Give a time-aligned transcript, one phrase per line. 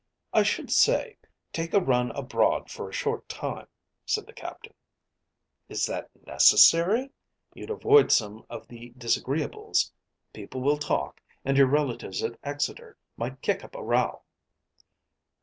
[0.33, 1.17] "I should say,
[1.53, 3.67] take a run abroad for a short time,"
[4.03, 4.73] said the Captain.
[5.69, 7.11] "Is that necessary?"
[7.53, 9.91] "You'd avoid some of the disagreeables.
[10.33, 14.23] People will talk, and your relatives at Exeter might kick up a row."